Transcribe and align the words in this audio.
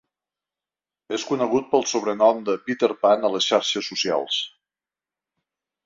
És 1.17 1.25
conegut 1.33 1.67
pel 1.75 1.85
sobrenom 1.93 2.41
de 2.49 2.57
Peter 2.71 2.91
Pan 3.05 3.31
a 3.31 3.35
les 3.37 3.53
xarxes 3.53 3.93
socials. 3.93 4.43